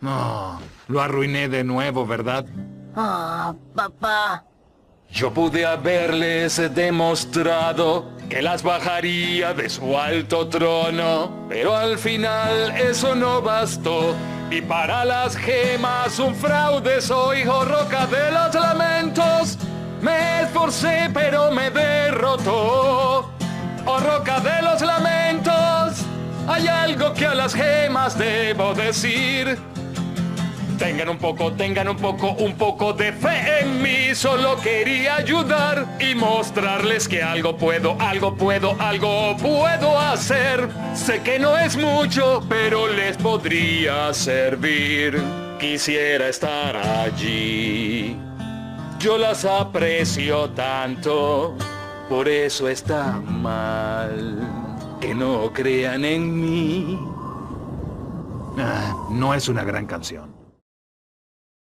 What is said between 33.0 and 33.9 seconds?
fe en